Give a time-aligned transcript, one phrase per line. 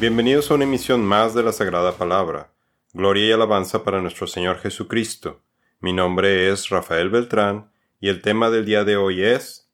[0.00, 2.54] Bienvenidos a una emisión más de la Sagrada Palabra.
[2.94, 5.42] Gloria y alabanza para nuestro Señor Jesucristo.
[5.80, 9.68] Mi nombre es Rafael Beltrán y el tema del día de hoy es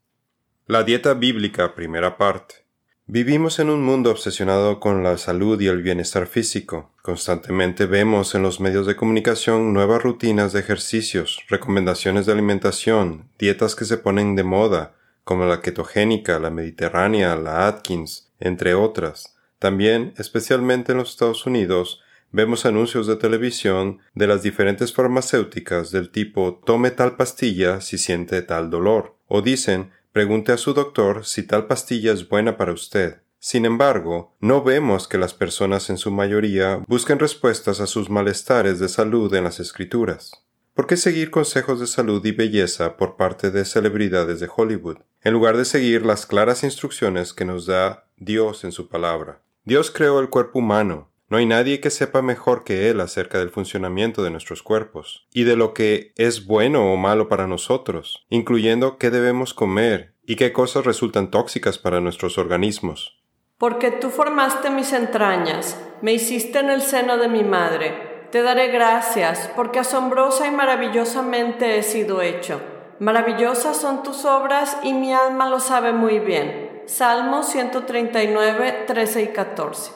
[0.67, 2.67] la dieta bíblica, primera parte.
[3.07, 6.91] Vivimos en un mundo obsesionado con la salud y el bienestar físico.
[7.03, 13.77] Constantemente vemos en los medios de comunicación nuevas rutinas de ejercicios, recomendaciones de alimentación, dietas
[13.77, 19.36] que se ponen de moda, como la ketogénica, la mediterránea, la Atkins, entre otras.
[19.59, 26.11] También, especialmente en los Estados Unidos, vemos anuncios de televisión de las diferentes farmacéuticas del
[26.11, 31.43] tipo tome tal pastilla si siente tal dolor, o dicen Pregunte a su doctor si
[31.43, 33.21] tal pastilla es buena para usted.
[33.39, 38.79] Sin embargo, no vemos que las personas en su mayoría busquen respuestas a sus malestares
[38.79, 40.33] de salud en las escrituras.
[40.73, 45.35] ¿Por qué seguir consejos de salud y belleza por parte de celebridades de Hollywood, en
[45.35, 49.43] lugar de seguir las claras instrucciones que nos da Dios en su palabra?
[49.67, 53.51] Dios creó el cuerpo humano, no hay nadie que sepa mejor que Él acerca del
[53.51, 58.97] funcionamiento de nuestros cuerpos y de lo que es bueno o malo para nosotros, incluyendo
[58.97, 63.21] qué debemos comer y qué cosas resultan tóxicas para nuestros organismos.
[63.59, 68.29] Porque tú formaste mis entrañas, me hiciste en el seno de mi madre.
[68.31, 72.61] Te daré gracias, porque asombrosa y maravillosamente he sido hecho.
[73.01, 76.66] Maravillosas son tus obras y mi alma lo sabe muy bien.
[76.87, 79.91] Salmo 139, 13 y 14.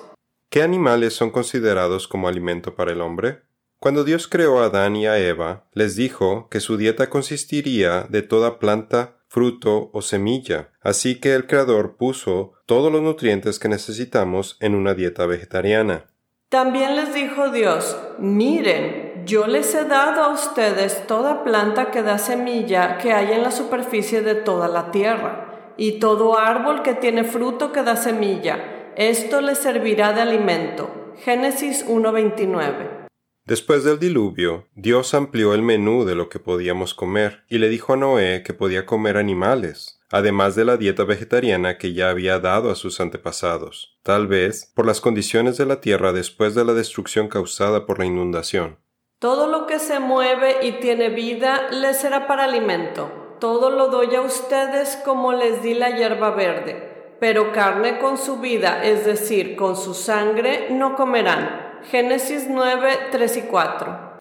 [0.51, 3.43] ¿Qué animales son considerados como alimento para el hombre?
[3.79, 8.23] Cuando Dios creó a Adán y a Eva, les dijo que su dieta consistiría de
[8.23, 14.57] toda planta, fruto o semilla, así que el Creador puso todos los nutrientes que necesitamos
[14.61, 16.07] en una dieta vegetariana.
[16.49, 22.19] También les dijo Dios, miren, yo les he dado a ustedes toda planta que da
[22.19, 25.50] semilla que hay en la superficie de toda la tierra,
[25.81, 31.15] y todo árbol que tiene fruto que da semilla, esto les servirá de alimento.
[31.25, 33.09] Génesis 1.29.
[33.47, 37.95] Después del diluvio, Dios amplió el menú de lo que podíamos comer y le dijo
[37.95, 42.71] a Noé que podía comer animales, además de la dieta vegetariana que ya había dado
[42.71, 47.29] a sus antepasados, tal vez por las condiciones de la tierra después de la destrucción
[47.29, 48.77] causada por la inundación.
[49.19, 53.20] Todo lo que se mueve y tiene vida les será para alimento.
[53.41, 56.91] Todo lo doy a ustedes como les di la hierba verde
[57.21, 61.79] pero carne con su vida, es decir, con su sangre, no comerán.
[61.91, 64.19] Génesis 9, 3 y 4.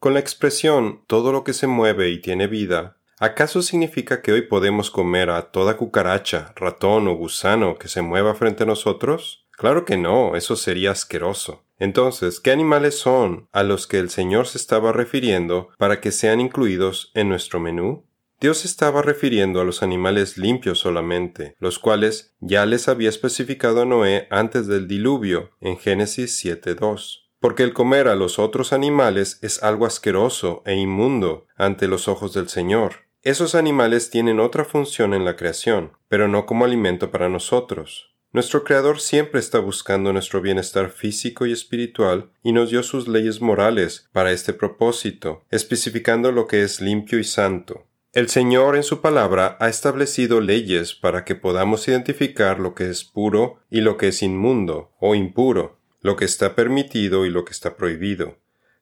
[0.00, 4.42] Con la expresión todo lo que se mueve y tiene vida, ¿acaso significa que hoy
[4.42, 9.46] podemos comer a toda cucaracha, ratón o gusano que se mueva frente a nosotros?
[9.52, 11.64] Claro que no, eso sería asqueroso.
[11.78, 16.40] Entonces, ¿qué animales son a los que el Señor se estaba refiriendo para que sean
[16.40, 18.09] incluidos en nuestro menú?
[18.40, 23.84] Dios estaba refiriendo a los animales limpios solamente, los cuales ya les había especificado a
[23.84, 27.18] Noé antes del diluvio, en Génesis 7.2.
[27.38, 32.32] Porque el comer a los otros animales es algo asqueroso e inmundo ante los ojos
[32.32, 33.10] del Señor.
[33.22, 38.14] Esos animales tienen otra función en la creación, pero no como alimento para nosotros.
[38.32, 43.42] Nuestro Creador siempre está buscando nuestro bienestar físico y espiritual y nos dio sus leyes
[43.42, 47.89] morales para este propósito, especificando lo que es limpio y santo.
[48.12, 53.04] El Señor en su palabra ha establecido leyes para que podamos identificar lo que es
[53.04, 57.52] puro y lo que es inmundo o impuro, lo que está permitido y lo que
[57.52, 58.34] está prohibido.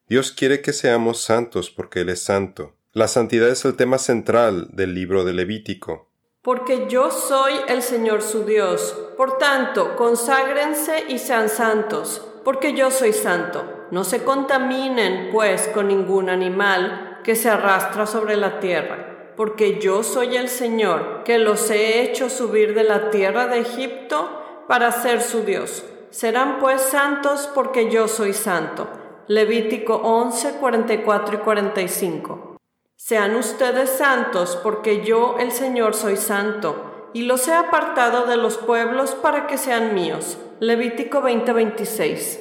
[0.08, 2.74] Dios quiere que seamos santos porque Él es santo.
[2.94, 6.08] La santidad es el tema central del libro de Levítico.
[6.40, 8.98] Porque yo soy el Señor su Dios.
[9.18, 13.88] Por tanto, conságrense y sean santos, porque yo soy santo.
[13.90, 19.07] No se contaminen, pues, con ningún animal que se arrastra sobre la tierra
[19.38, 24.28] porque yo soy el Señor, que los he hecho subir de la tierra de Egipto
[24.66, 25.84] para ser su Dios.
[26.10, 28.88] Serán pues santos porque yo soy santo.
[29.28, 32.56] Levítico 11, 44 y 45.
[32.96, 38.58] Sean ustedes santos porque yo, el Señor, soy santo, y los he apartado de los
[38.58, 40.36] pueblos para que sean míos.
[40.58, 42.40] Levítico 20, 26.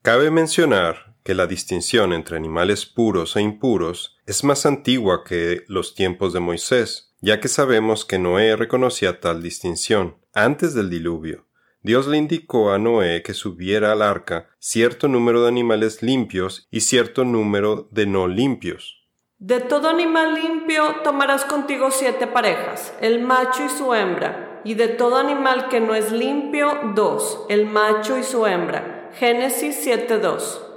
[0.00, 5.94] Cabe mencionar que la distinción entre animales puros e impuros es más antigua que los
[5.94, 11.46] tiempos de Moisés, ya que sabemos que Noé reconocía tal distinción antes del diluvio.
[11.82, 16.80] Dios le indicó a Noé que subiera al arca cierto número de animales limpios y
[16.80, 19.08] cierto número de no limpios.
[19.38, 24.88] De todo animal limpio tomarás contigo siete parejas, el macho y su hembra, y de
[24.88, 29.10] todo animal que no es limpio, dos, el macho y su hembra.
[29.14, 30.69] Génesis 7.2.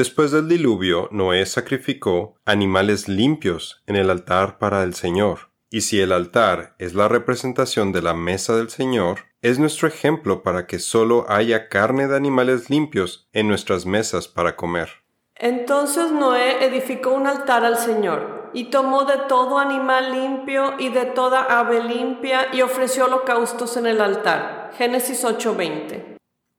[0.00, 5.50] Después del diluvio, Noé sacrificó animales limpios en el altar para el Señor.
[5.68, 10.42] Y si el altar es la representación de la mesa del Señor, es nuestro ejemplo
[10.42, 14.88] para que solo haya carne de animales limpios en nuestras mesas para comer.
[15.34, 21.04] Entonces Noé edificó un altar al Señor, y tomó de todo animal limpio y de
[21.04, 24.70] toda ave limpia, y ofreció holocaustos en el altar.
[24.78, 26.09] Génesis 8:20.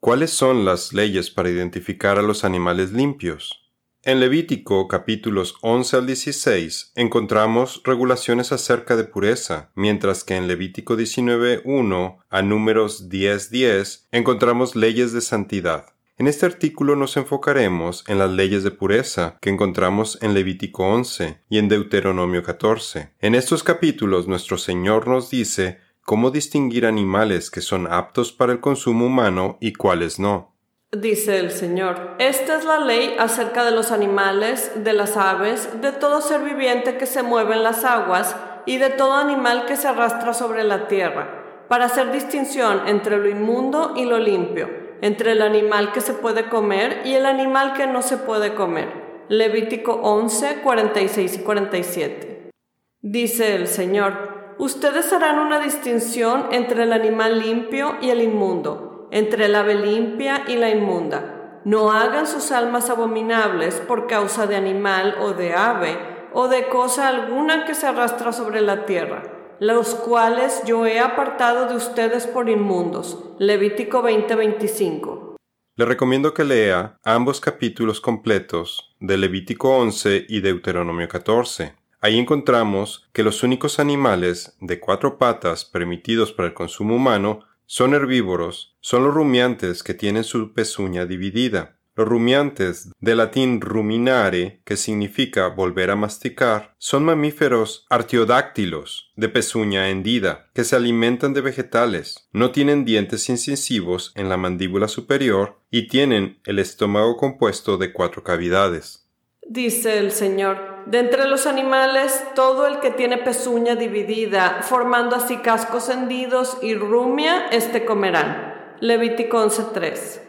[0.02, 3.70] ¿Cuáles son las leyes para identificar a los animales limpios?
[4.02, 10.98] En Levítico capítulos 11 al 16 encontramos regulaciones acerca de pureza, mientras que en Levítico
[10.98, 15.86] 19.1 a números 10.10 encontramos leyes de santidad.
[16.18, 21.42] En este artículo nos enfocaremos en las leyes de pureza que encontramos en Levítico 11
[21.48, 23.12] y en Deuteronomio 14.
[23.20, 25.78] En estos capítulos nuestro Señor nos dice
[26.12, 30.54] cómo distinguir animales que son aptos para el consumo humano y cuáles no.
[30.92, 35.94] Dice el Señor, esta es la ley acerca de los animales, de las aves, de
[35.94, 38.36] todo ser viviente que se mueve en las aguas
[38.66, 43.30] y de todo animal que se arrastra sobre la tierra, para hacer distinción entre lo
[43.30, 44.70] inmundo y lo limpio,
[45.02, 49.24] entre el animal que se puede comer y el animal que no se puede comer.
[49.30, 52.52] Levítico 11, 46 y 47.
[53.00, 54.31] Dice el Señor,
[54.62, 60.46] ustedes harán una distinción entre el animal limpio y el inmundo entre el ave limpia
[60.48, 61.60] y la inmunda.
[61.66, 65.98] No hagan sus almas abominables por causa de animal o de ave
[66.34, 69.24] o de cosa alguna que se arrastra sobre la tierra,
[69.60, 73.20] los cuales yo he apartado de ustedes por inmundos.
[73.38, 75.36] Levítico 20:25.
[75.76, 81.81] Le recomiendo que lea ambos capítulos completos de Levítico 11 y Deuteronomio 14.
[82.02, 87.94] Ahí encontramos que los únicos animales de cuatro patas permitidos para el consumo humano son
[87.94, 91.78] herbívoros, son los rumiantes que tienen su pezuña dividida.
[91.96, 99.90] Los rumiantes, de latín ruminare, que significa volver a masticar, son mamíferos artiodáctilos, de pezuña
[99.90, 105.88] hendida, que se alimentan de vegetales, no tienen dientes incisivos en la mandíbula superior y
[105.88, 109.01] tienen el estómago compuesto de cuatro cavidades.
[109.48, 115.38] Dice el Señor, de entre los animales, todo el que tiene pezuña dividida, formando así
[115.38, 118.76] cascos hendidos y rumia, este comerán.
[118.80, 120.22] Levítico 11.3.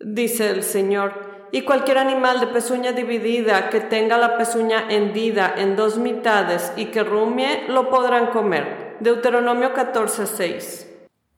[0.00, 5.76] Dice el Señor, y cualquier animal de pezuña dividida que tenga la pezuña hendida en
[5.76, 8.96] dos mitades y que rumie, lo podrán comer.
[9.00, 10.93] Deuteronomio 14.6.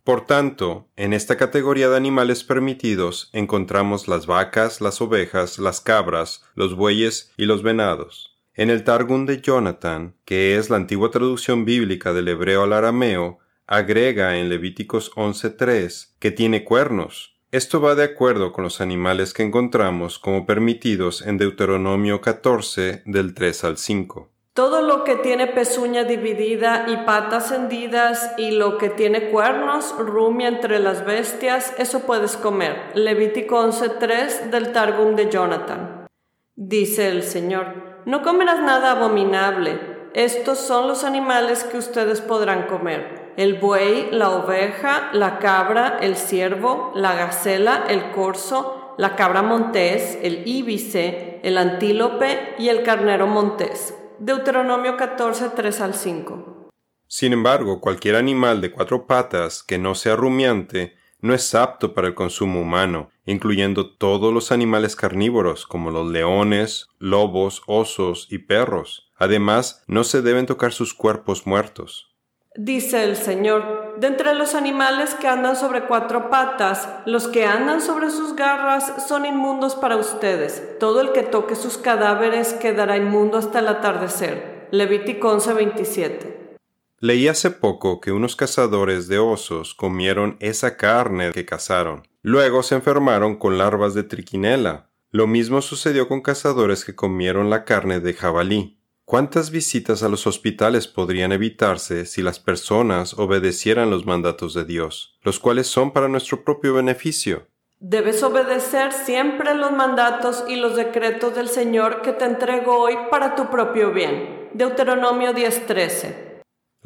[0.07, 6.45] Por tanto, en esta categoría de animales permitidos encontramos las vacas, las ovejas, las cabras,
[6.55, 8.39] los bueyes y los venados.
[8.55, 13.41] En el Targum de Jonathan, que es la antigua traducción bíblica del hebreo al arameo,
[13.67, 17.41] agrega en Levíticos 11.3 que tiene cuernos.
[17.51, 23.35] Esto va de acuerdo con los animales que encontramos como permitidos en Deuteronomio 14 del
[23.35, 24.36] 3 al 5.
[24.57, 30.49] Todo lo que tiene pezuña dividida y patas hendidas y lo que tiene cuernos, rumia
[30.49, 32.93] entre las bestias, eso puedes comer.
[32.95, 36.07] Levítico 11.3 del Targum de Jonathan.
[36.55, 39.79] Dice el Señor, no comerás nada abominable.
[40.15, 43.35] Estos son los animales que ustedes podrán comer.
[43.37, 50.19] El buey, la oveja, la cabra, el ciervo, la gacela, el corzo, la cabra montés,
[50.23, 53.93] el íbice, el antílope y el carnero montés.
[54.19, 56.71] Deuteronomio 14, 3 al 5.
[57.07, 62.09] Sin embargo, cualquier animal de cuatro patas que no sea rumiante no es apto para
[62.09, 69.11] el consumo humano, incluyendo todos los animales carnívoros como los leones, lobos, osos y perros.
[69.17, 72.15] Además, no se deben tocar sus cuerpos muertos.
[72.55, 77.81] Dice el Señor, de entre los animales que andan sobre cuatro patas, los que andan
[77.81, 80.79] sobre sus garras son inmundos para ustedes.
[80.79, 84.69] Todo el que toque sus cadáveres quedará inmundo hasta el atardecer.
[84.71, 86.59] Levítico 11:27.
[86.99, 92.09] Leí hace poco que unos cazadores de osos comieron esa carne que cazaron.
[92.23, 94.89] Luego se enfermaron con larvas de triquinela.
[95.11, 98.76] Lo mismo sucedió con cazadores que comieron la carne de jabalí.
[99.07, 105.17] ¿Cuántas visitas a los hospitales podrían evitarse si las personas obedecieran los mandatos de Dios,
[105.23, 107.47] los cuales son para nuestro propio beneficio?
[107.79, 113.35] Debes obedecer siempre los mandatos y los decretos del Señor que te entrego hoy para
[113.37, 114.51] tu propio bien.
[114.53, 116.27] Deuteronomio 10:13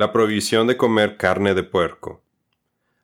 [0.00, 2.22] la prohibición de comer carne de puerco.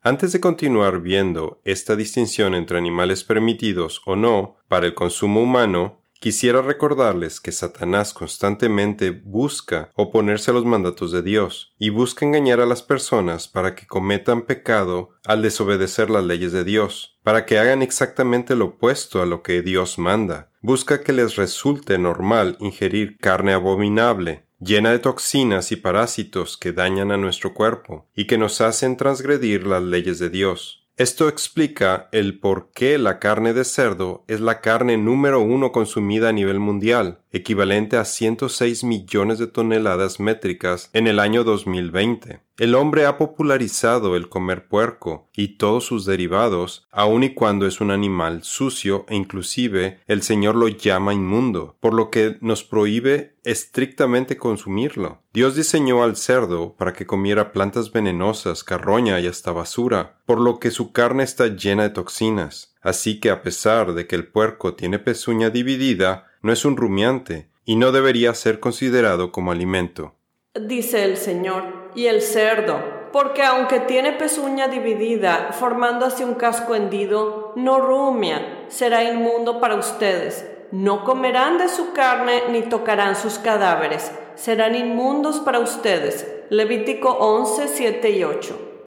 [0.01, 6.01] Antes de continuar viendo esta distinción entre animales permitidos o no para el consumo humano,
[6.27, 12.59] quisiera recordarles que Satanás constantemente busca oponerse a los mandatos de Dios y busca engañar
[12.59, 17.61] a las personas para que cometan pecado al desobedecer las leyes de Dios, para que
[17.61, 20.51] hagan exactamente lo opuesto a lo que Dios manda.
[20.63, 27.13] Busca que les resulte normal ingerir carne abominable, llena de toxinas y parásitos que dañan
[27.13, 30.86] a nuestro cuerpo y que nos hacen transgredir las leyes de Dios.
[30.99, 36.31] Esto explica el por qué la carne de cerdo es la carne número uno consumida
[36.31, 42.46] a nivel mundial, equivalente a 106 millones de toneladas métricas en el año 2020.
[42.59, 47.83] El hombre ha popularizado el comer puerco y todos sus derivados, aun y cuando es
[47.83, 53.35] un animal sucio e inclusive el Señor lo llama inmundo, por lo que nos prohíbe
[53.45, 55.21] estrictamente consumirlo.
[55.35, 60.59] Dios diseñó al cerdo para que comiera plantas venenosas, carroña y hasta basura, por lo
[60.59, 62.75] que su carne está llena de toxinas.
[62.81, 67.51] Así que a pesar de que el puerco tiene pezuña dividida, no es un rumiante
[67.67, 70.15] y no debería ser considerado como alimento.
[70.55, 72.79] Dice el Señor, y el cerdo,
[73.11, 79.75] porque aunque tiene pezuña dividida, formando así un casco hendido, no rumia, será inmundo para
[79.75, 80.47] ustedes.
[80.71, 86.31] No comerán de su carne ni tocarán sus cadáveres, serán inmundos para ustedes.
[86.51, 88.83] Levítico 11, 7 y 8.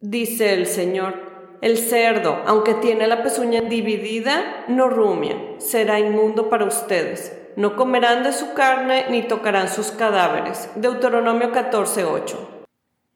[0.00, 1.30] Dice el Señor,
[1.62, 7.39] el cerdo, aunque tiene la pezuña dividida, no rumia, será inmundo para ustedes.
[7.56, 10.70] No comerán de su carne ni tocarán sus cadáveres.
[10.76, 12.60] Deuteronomio 14:8.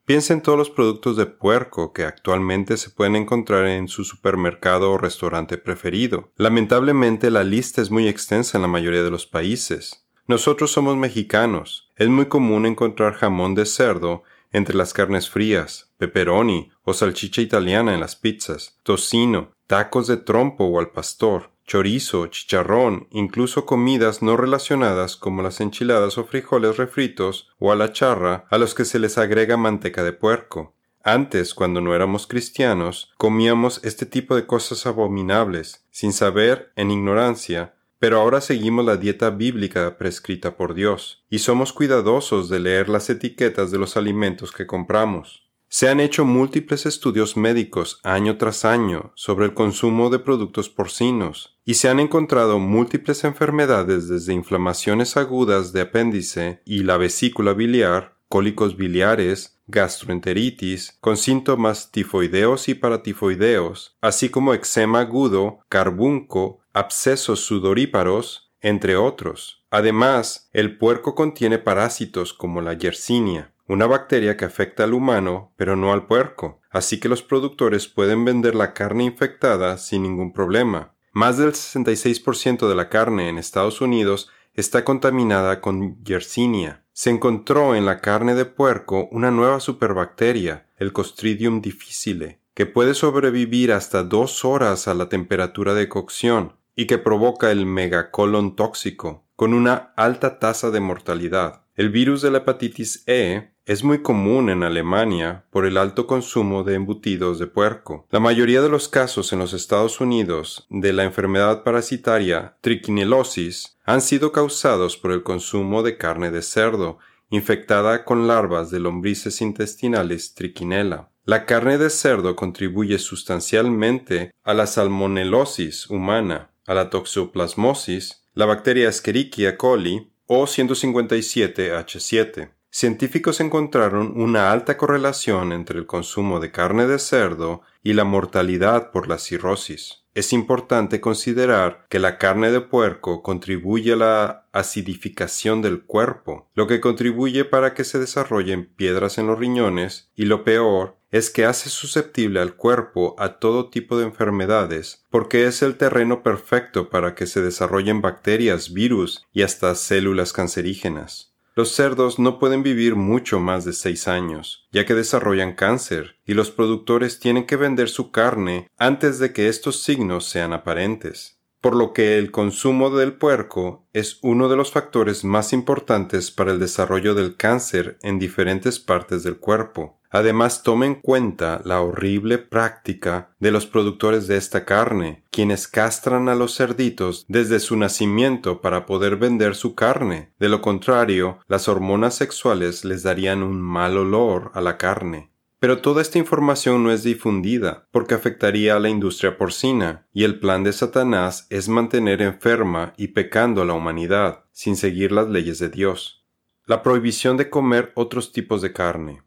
[0.06, 4.92] Piensa en todos los productos de puerco que actualmente se pueden encontrar en su supermercado
[4.92, 6.30] o restaurante preferido.
[6.36, 10.06] Lamentablemente la lista es muy extensa en la mayoría de los países.
[10.26, 11.90] Nosotros somos mexicanos.
[11.96, 17.94] Es muy común encontrar jamón de cerdo entre las carnes frías, pepperoni o salchicha italiana
[17.94, 24.36] en las pizzas, tocino, tacos de trompo o al pastor, chorizo, chicharrón, incluso comidas no
[24.36, 28.98] relacionadas como las enchiladas o frijoles refritos o a la charra a los que se
[28.98, 30.74] les agrega manteca de puerco.
[31.02, 37.74] Antes, cuando no éramos cristianos, comíamos este tipo de cosas abominables, sin saber, en ignorancia,
[37.98, 43.08] pero ahora seguimos la dieta bíblica prescrita por Dios, y somos cuidadosos de leer las
[43.10, 45.44] etiquetas de los alimentos que compramos.
[45.68, 51.53] Se han hecho múltiples estudios médicos año tras año sobre el consumo de productos porcinos
[51.64, 58.16] y se han encontrado múltiples enfermedades desde inflamaciones agudas de apéndice y la vesícula biliar,
[58.28, 68.52] cólicos biliares, gastroenteritis, con síntomas tifoideos y paratifoideos, así como eczema agudo, carbunco, abscesos sudoríparos,
[68.60, 69.64] entre otros.
[69.70, 75.76] Además, el puerco contiene parásitos como la yersinia, una bacteria que afecta al humano pero
[75.76, 80.93] no al puerco, así que los productores pueden vender la carne infectada sin ningún problema.
[81.14, 86.82] Más del 66% de la carne en Estados Unidos está contaminada con Yersinia.
[86.92, 92.94] Se encontró en la carne de puerco una nueva superbacteria, el Clostridium difficile, que puede
[92.94, 99.24] sobrevivir hasta dos horas a la temperatura de cocción y que provoca el megacolon tóxico,
[99.36, 101.62] con una alta tasa de mortalidad.
[101.76, 106.64] El virus de la hepatitis E es muy común en Alemania por el alto consumo
[106.64, 108.06] de embutidos de puerco.
[108.10, 114.02] La mayoría de los casos en los Estados Unidos de la enfermedad parasitaria triquinelosis han
[114.02, 116.98] sido causados por el consumo de carne de cerdo
[117.30, 121.10] infectada con larvas de lombrices intestinales triquinela.
[121.24, 128.90] La carne de cerdo contribuye sustancialmente a la salmonelosis humana, a la toxoplasmosis, la bacteria
[128.90, 136.98] Escherichia coli o 157H7 científicos encontraron una alta correlación entre el consumo de carne de
[136.98, 140.02] cerdo y la mortalidad por la cirrosis.
[140.12, 146.66] Es importante considerar que la carne de puerco contribuye a la acidificación del cuerpo, lo
[146.66, 151.44] que contribuye para que se desarrollen piedras en los riñones y lo peor es que
[151.44, 157.14] hace susceptible al cuerpo a todo tipo de enfermedades, porque es el terreno perfecto para
[157.14, 161.33] que se desarrollen bacterias, virus y hasta células cancerígenas.
[161.56, 166.34] Los cerdos no pueden vivir mucho más de seis años, ya que desarrollan cáncer, y
[166.34, 171.38] los productores tienen que vender su carne antes de que estos signos sean aparentes.
[171.60, 176.50] Por lo que el consumo del puerco es uno de los factores más importantes para
[176.50, 180.00] el desarrollo del cáncer en diferentes partes del cuerpo.
[180.14, 186.28] Además, tome en cuenta la horrible práctica de los productores de esta carne, quienes castran
[186.28, 190.30] a los cerditos desde su nacimiento para poder vender su carne.
[190.38, 195.32] De lo contrario, las hormonas sexuales les darían un mal olor a la carne.
[195.58, 200.38] Pero toda esta información no es difundida, porque afectaría a la industria porcina, y el
[200.38, 205.58] plan de Satanás es mantener enferma y pecando a la humanidad, sin seguir las leyes
[205.58, 206.24] de Dios.
[206.66, 209.23] La prohibición de comer otros tipos de carne.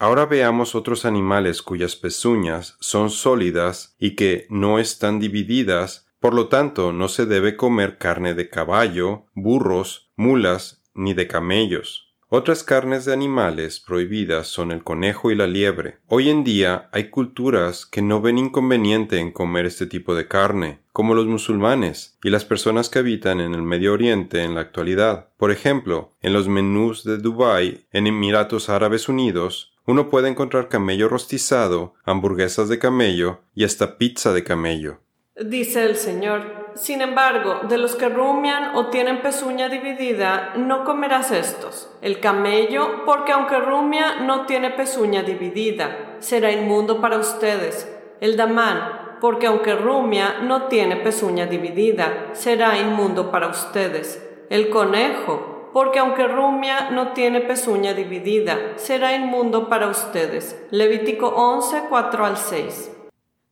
[0.00, 6.48] Ahora veamos otros animales cuyas pezuñas son sólidas y que no están divididas, por lo
[6.48, 12.14] tanto no se debe comer carne de caballo, burros, mulas ni de camellos.
[12.30, 15.98] Otras carnes de animales prohibidas son el conejo y la liebre.
[16.06, 20.78] Hoy en día hay culturas que no ven inconveniente en comer este tipo de carne,
[20.94, 25.28] como los musulmanes y las personas que habitan en el Medio Oriente en la actualidad.
[25.36, 31.08] Por ejemplo, en los menús de Dubái, en Emiratos Árabes Unidos, uno puede encontrar camello
[31.08, 35.00] rostizado, hamburguesas de camello y hasta pizza de camello.
[35.36, 41.32] Dice el Señor, sin embargo, de los que rumian o tienen pezuña dividida, no comerás
[41.32, 41.90] estos.
[42.02, 47.88] El camello, porque aunque rumia, no tiene pezuña dividida, será inmundo para ustedes.
[48.20, 54.22] El damán, porque aunque rumia, no tiene pezuña dividida, será inmundo para ustedes.
[54.50, 60.60] El conejo, porque aunque rumia, no tiene pezuña dividida, será inmundo para ustedes.
[60.70, 62.90] Levítico 11, 4 al 6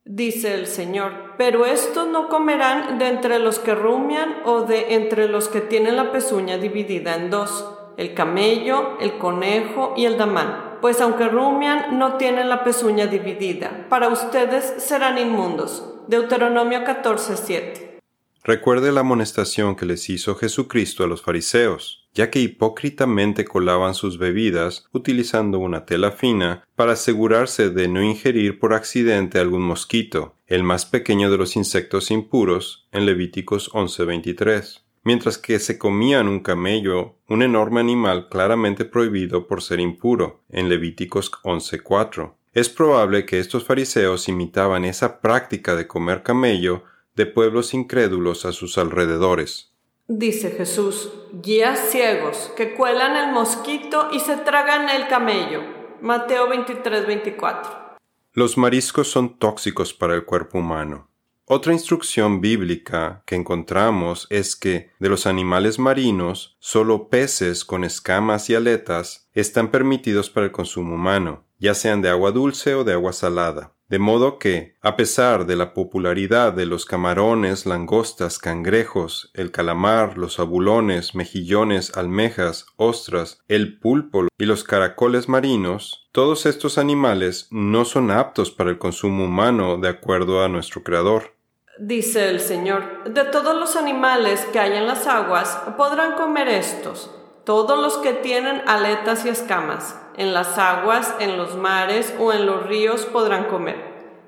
[0.09, 1.35] dice el Señor.
[1.37, 5.97] Pero estos no comerán de entre los que rumian o de entre los que tienen
[5.97, 10.79] la pezuña dividida en dos, el camello, el conejo y el damán.
[10.81, 13.87] Pues aunque rumian, no tienen la pezuña dividida.
[13.89, 15.85] Para ustedes serán inmundos.
[16.09, 18.01] Deuteronomio 14:7.
[18.45, 24.19] Recuerde la amonestación que les hizo Jesucristo a los fariseos, ya que hipócritamente colaban sus
[24.19, 30.65] bebidas utilizando una tela fina para asegurarse de no ingerir por accidente algún mosquito, el
[30.65, 37.15] más pequeño de los insectos impuros, en Levíticos 11:23, mientras que se comían un camello,
[37.29, 42.35] un enorme animal claramente prohibido por ser impuro, en Levíticos 11:4.
[42.53, 46.83] Es probable que estos fariseos imitaban esa práctica de comer camello
[47.15, 49.68] de pueblos incrédulos a sus alrededores.
[50.11, 55.61] Dice Jesús, guías ciegos que cuelan el mosquito y se tragan el camello.
[56.01, 57.99] Mateo 23, 24.
[58.33, 61.11] Los mariscos son tóxicos para el cuerpo humano.
[61.45, 68.49] Otra instrucción bíblica que encontramos es que de los animales marinos, solo peces con escamas
[68.49, 72.95] y aletas están permitidos para el consumo humano, ya sean de agua dulce o de
[72.95, 73.75] agua salada.
[73.89, 80.19] De modo que, a pesar de la popularidad de los camarones, langostas, cangrejos, el calamar,
[80.19, 87.87] los abulones, mejillones, almejas, ostras, el pulpo y los caracoles marinos, todos estos animales no
[87.87, 91.35] son aptos para el consumo humano de acuerdo a nuestro Creador.
[91.79, 97.11] Dice el Señor, de todos los animales que hay en las aguas podrán comer estos,
[97.45, 102.45] todos los que tienen aletas y escamas en las aguas, en los mares o en
[102.45, 103.77] los ríos podrán comer.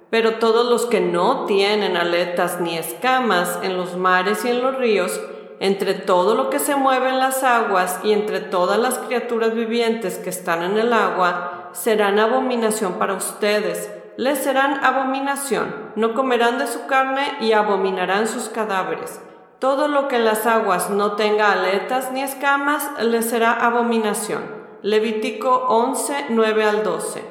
[0.08, 4.76] Pero todos los que no tienen aletas ni escamas en los mares y en los
[4.76, 5.20] ríos,
[5.58, 10.18] entre todo lo que se mueve en las aguas y entre todas las criaturas vivientes
[10.18, 13.92] que están en el agua, serán abominación para ustedes.
[14.16, 15.74] Les serán abominación.
[15.96, 19.20] No comerán de su carne y abominarán sus cadáveres.
[19.58, 25.66] Todo lo que en las aguas no tenga aletas ni escamas les será abominación Levítico
[25.68, 27.22] 11, 9 al 12.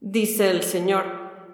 [0.00, 1.04] Dice el Señor,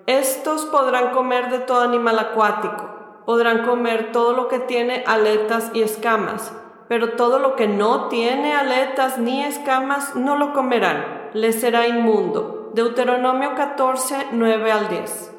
[0.07, 5.83] estos podrán comer de todo animal acuático, podrán comer todo lo que tiene aletas y
[5.83, 6.53] escamas,
[6.89, 12.73] pero todo lo que no tiene aletas ni escamas no lo comerán, les será inmundo.
[12.75, 15.33] Deuteronomio 14, 9 al 10.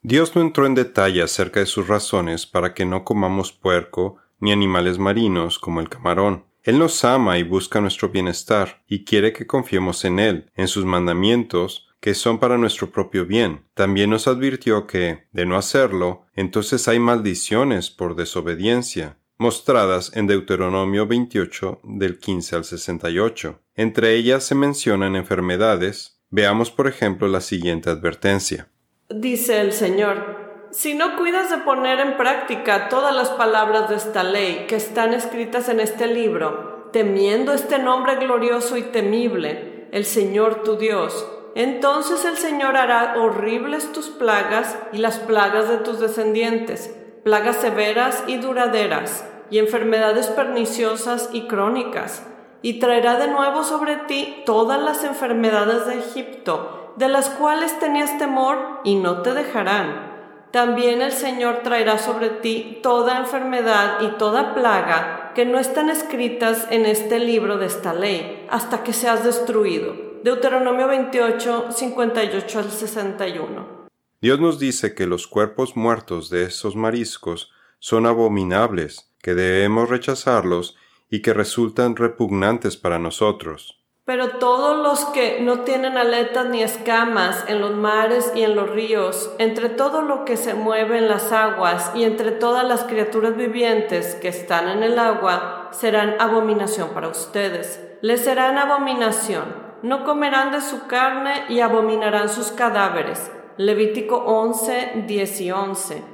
[0.00, 4.52] Dios no entró en detalle acerca de sus razones para que no comamos puerco ni
[4.52, 6.44] animales marinos como el camarón.
[6.64, 10.86] Él nos ama y busca nuestro bienestar, y quiere que confiemos en Él, en sus
[10.86, 13.66] mandamientos, que son para nuestro propio bien.
[13.74, 21.06] También nos advirtió que, de no hacerlo, entonces hay maldiciones por desobediencia, mostradas en Deuteronomio
[21.06, 23.60] 28 del 15 al 68.
[23.74, 26.20] Entre ellas se mencionan enfermedades.
[26.30, 28.68] Veamos por ejemplo la siguiente advertencia.
[29.10, 30.43] Dice el Señor,
[30.74, 35.14] si no cuidas de poner en práctica todas las palabras de esta ley que están
[35.14, 42.24] escritas en este libro, temiendo este nombre glorioso y temible, el Señor tu Dios, entonces
[42.24, 48.38] el Señor hará horribles tus plagas y las plagas de tus descendientes, plagas severas y
[48.38, 52.26] duraderas, y enfermedades perniciosas y crónicas,
[52.62, 58.18] y traerá de nuevo sobre ti todas las enfermedades de Egipto, de las cuales tenías
[58.18, 60.13] temor, y no te dejarán
[60.54, 66.68] también el Señor traerá sobre ti toda enfermedad y toda plaga que no están escritas
[66.70, 69.96] en este libro de esta ley, hasta que seas destruido.
[70.22, 73.88] Deuteronomio 28, 58 al 61.
[74.20, 80.76] Dios nos dice que los cuerpos muertos de esos mariscos son abominables, que debemos rechazarlos
[81.10, 83.83] y que resultan repugnantes para nosotros.
[84.06, 88.68] Pero todos los que no tienen aletas ni escamas en los mares y en los
[88.68, 93.34] ríos, entre todo lo que se mueve en las aguas y entre todas las criaturas
[93.34, 97.80] vivientes que están en el agua, serán abominación para ustedes.
[98.02, 99.64] le serán abominación.
[99.80, 103.32] No comerán de su carne y abominarán sus cadáveres.
[103.56, 106.04] Levítico 11, 10 y 11.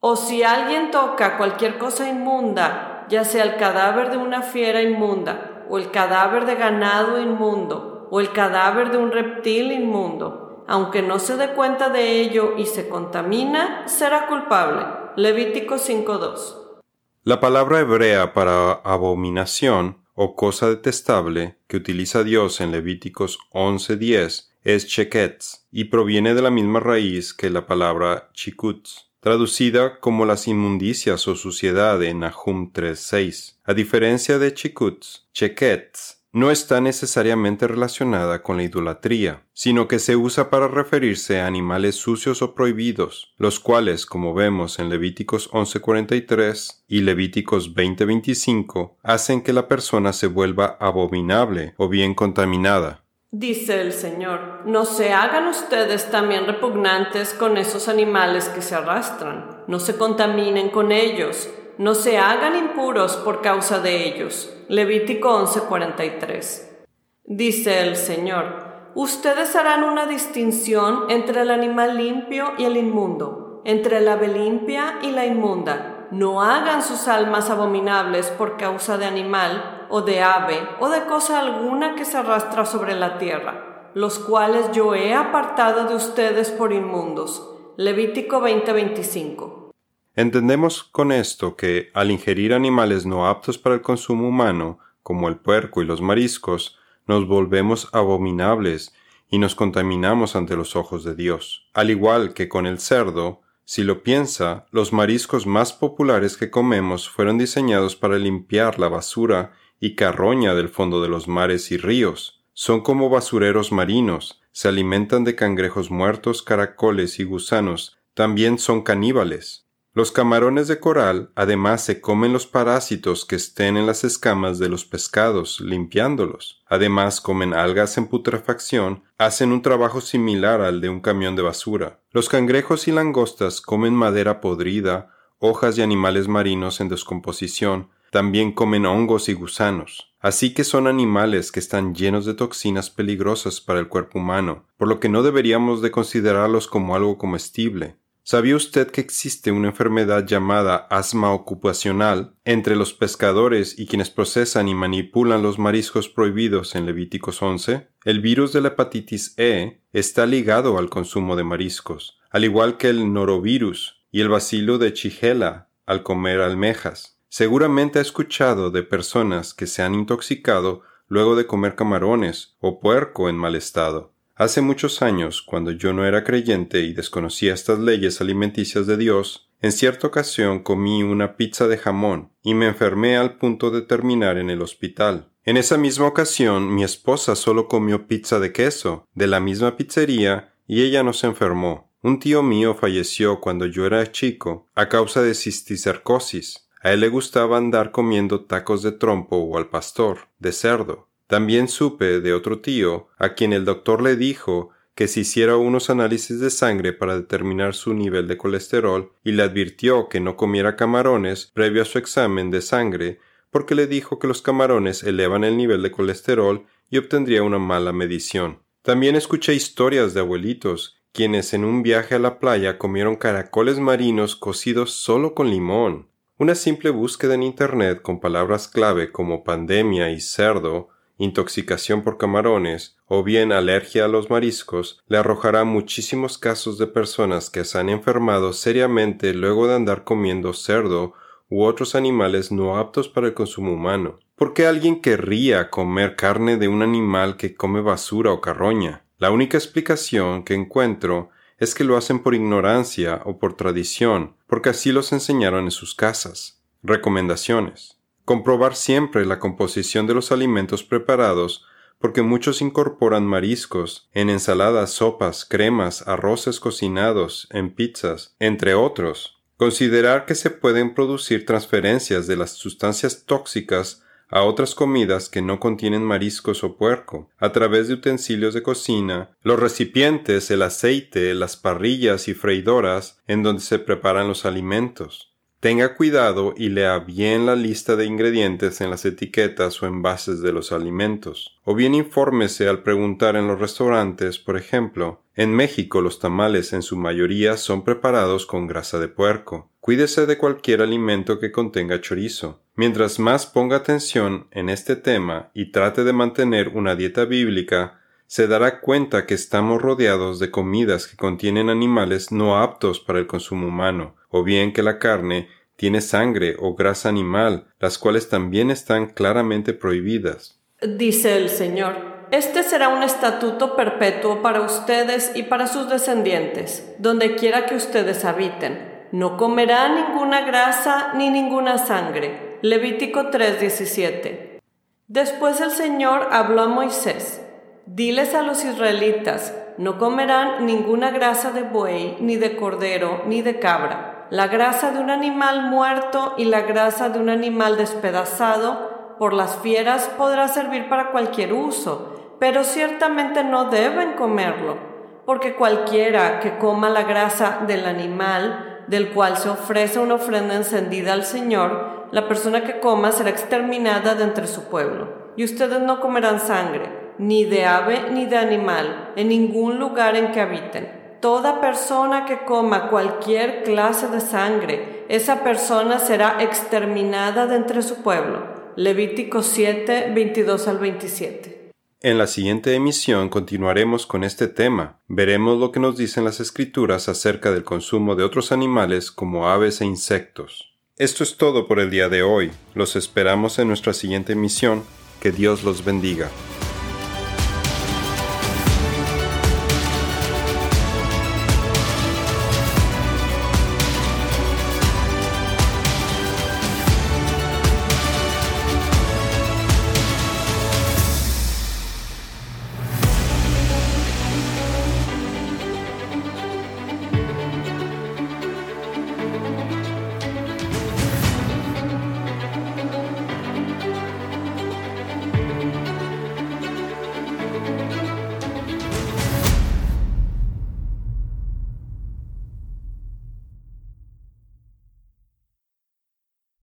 [0.00, 5.55] O si alguien toca cualquier cosa inmunda, ya sea el cadáver de una fiera inmunda,
[5.68, 11.18] o el cadáver de ganado inmundo, o el cadáver de un reptil inmundo, aunque no
[11.18, 14.84] se dé cuenta de ello y se contamina, será culpable.
[15.16, 16.80] Levítico 5.2.
[17.24, 24.86] La palabra hebrea para abominación o cosa detestable que utiliza Dios en Levíticos 11.10 es
[24.86, 31.26] cheketz y proviene de la misma raíz que la palabra chikutz, traducida como las inmundicias
[31.26, 33.56] o suciedad en Nahum 3.6.
[33.64, 40.14] A diferencia de chikutz, cheketz no está necesariamente relacionada con la idolatría, sino que se
[40.14, 46.84] usa para referirse a animales sucios o prohibidos, los cuales, como vemos en Levíticos 11:43
[46.86, 53.05] y Levíticos 20:25, hacen que la persona se vuelva abominable o bien contaminada.
[53.38, 59.62] Dice el Señor, no se hagan ustedes también repugnantes con esos animales que se arrastran,
[59.66, 64.50] no se contaminen con ellos, no se hagan impuros por causa de ellos.
[64.68, 66.86] Levítico 11:43.
[67.24, 73.98] Dice el Señor, ustedes harán una distinción entre el animal limpio y el inmundo, entre
[73.98, 76.08] el ave limpia y la inmunda.
[76.10, 81.40] No hagan sus almas abominables por causa de animal, o de ave, o de cosa
[81.40, 86.72] alguna que se arrastra sobre la tierra, los cuales yo he apartado de ustedes por
[86.72, 87.50] inmundos.
[87.76, 89.72] Levítico 20:25.
[90.14, 95.36] Entendemos con esto que, al ingerir animales no aptos para el consumo humano, como el
[95.36, 98.94] puerco y los mariscos, nos volvemos abominables
[99.28, 101.68] y nos contaminamos ante los ojos de Dios.
[101.74, 107.08] Al igual que con el cerdo, si lo piensa, los mariscos más populares que comemos
[107.08, 112.44] fueron diseñados para limpiar la basura y carroña del fondo de los mares y ríos.
[112.52, 119.66] Son como basureros marinos, se alimentan de cangrejos muertos, caracoles y gusanos, también son caníbales.
[119.96, 124.68] Los camarones de coral además se comen los parásitos que estén en las escamas de
[124.68, 126.62] los pescados, limpiándolos.
[126.66, 132.00] Además comen algas en putrefacción, hacen un trabajo similar al de un camión de basura.
[132.10, 138.86] Los cangrejos y langostas comen madera podrida, hojas y animales marinos en descomposición, también comen
[138.86, 140.10] hongos y gusanos.
[140.20, 144.88] Así que son animales que están llenos de toxinas peligrosas para el cuerpo humano, por
[144.88, 147.96] lo que no deberíamos de considerarlos como algo comestible.
[148.22, 154.66] ¿Sabía usted que existe una enfermedad llamada asma ocupacional entre los pescadores y quienes procesan
[154.68, 157.88] y manipulan los mariscos prohibidos en Levíticos 11?
[158.06, 162.88] El virus de la hepatitis E está ligado al consumo de mariscos, al igual que
[162.88, 167.15] el norovirus y el bacilo de Chigela al comer almejas.
[167.38, 173.28] Seguramente ha escuchado de personas que se han intoxicado luego de comer camarones o puerco
[173.28, 174.14] en mal estado.
[174.36, 179.50] Hace muchos años, cuando yo no era creyente y desconocía estas leyes alimenticias de Dios,
[179.60, 184.38] en cierta ocasión comí una pizza de jamón y me enfermé al punto de terminar
[184.38, 185.28] en el hospital.
[185.44, 190.54] En esa misma ocasión mi esposa solo comió pizza de queso, de la misma pizzería,
[190.66, 191.92] y ella no se enfermó.
[192.02, 196.65] Un tío mío falleció cuando yo era chico a causa de cisticercosis.
[196.86, 201.08] A él le gustaba andar comiendo tacos de trompo o al pastor, de cerdo.
[201.26, 205.90] También supe de otro tío, a quien el doctor le dijo que se hiciera unos
[205.90, 210.76] análisis de sangre para determinar su nivel de colesterol y le advirtió que no comiera
[210.76, 213.18] camarones previo a su examen de sangre
[213.50, 217.90] porque le dijo que los camarones elevan el nivel de colesterol y obtendría una mala
[217.90, 218.60] medición.
[218.82, 224.36] También escuché historias de abuelitos quienes en un viaje a la playa comieron caracoles marinos
[224.36, 226.06] cocidos solo con limón.
[226.38, 232.98] Una simple búsqueda en Internet con palabras clave como pandemia y cerdo intoxicación por camarones
[233.06, 237.88] o bien alergia a los mariscos, le arrojará muchísimos casos de personas que se han
[237.88, 241.14] enfermado seriamente luego de andar comiendo cerdo
[241.48, 244.18] u otros animales no aptos para el consumo humano.
[244.34, 249.06] ¿Por qué alguien querría comer carne de un animal que come basura o carroña?
[249.16, 254.70] La única explicación que encuentro es que lo hacen por ignorancia o por tradición, porque
[254.70, 256.62] así los enseñaron en sus casas.
[256.82, 257.98] Recomendaciones.
[258.24, 261.64] Comprobar siempre la composición de los alimentos preparados
[261.98, 269.42] porque muchos incorporan mariscos en ensaladas, sopas, cremas, arroces cocinados, en pizzas, entre otros.
[269.56, 275.60] Considerar que se pueden producir transferencias de las sustancias tóxicas a otras comidas que no
[275.60, 281.56] contienen mariscos o puerco, a través de utensilios de cocina, los recipientes, el aceite, las
[281.56, 285.32] parrillas y freidoras en donde se preparan los alimentos.
[285.60, 290.52] Tenga cuidado y lea bien la lista de ingredientes en las etiquetas o envases de
[290.52, 291.58] los alimentos.
[291.64, 296.82] O bien infórmese al preguntar en los restaurantes, por ejemplo, en México los tamales en
[296.82, 299.70] su mayoría son preparados con grasa de puerco.
[299.80, 302.62] Cuídese de cualquier alimento que contenga chorizo.
[302.74, 308.48] Mientras más ponga atención en este tema y trate de mantener una dieta bíblica, se
[308.48, 313.68] dará cuenta que estamos rodeados de comidas que contienen animales no aptos para el consumo
[313.68, 319.06] humano, o bien que la carne tiene sangre o grasa animal, las cuales también están
[319.10, 320.58] claramente prohibidas.
[320.80, 327.36] Dice el Señor, este será un estatuto perpetuo para ustedes y para sus descendientes, donde
[327.36, 329.06] quiera que ustedes habiten.
[329.12, 332.58] No comerán ninguna grasa ni ninguna sangre.
[332.62, 334.60] Levítico 3:17.
[335.06, 337.40] Después el Señor habló a Moisés
[337.88, 343.60] Diles a los israelitas, no comerán ninguna grasa de buey, ni de cordero, ni de
[343.60, 344.26] cabra.
[344.30, 349.56] La grasa de un animal muerto y la grasa de un animal despedazado por las
[349.56, 354.76] fieras podrá servir para cualquier uso, pero ciertamente no deben comerlo,
[355.24, 361.12] porque cualquiera que coma la grasa del animal, del cual se ofrece una ofrenda encendida
[361.12, 365.26] al Señor, la persona que coma será exterminada de entre su pueblo.
[365.36, 370.32] Y ustedes no comerán sangre ni de ave ni de animal, en ningún lugar en
[370.32, 371.16] que habiten.
[371.20, 378.02] Toda persona que coma cualquier clase de sangre, esa persona será exterminada de entre su
[378.02, 378.55] pueblo.
[378.76, 381.70] Levítico 7, 22 al 27.
[382.02, 385.00] En la siguiente emisión continuaremos con este tema.
[385.08, 389.80] Veremos lo que nos dicen las escrituras acerca del consumo de otros animales como aves
[389.80, 390.74] e insectos.
[390.98, 392.50] Esto es todo por el día de hoy.
[392.74, 394.84] Los esperamos en nuestra siguiente emisión.
[395.20, 396.30] Que Dios los bendiga.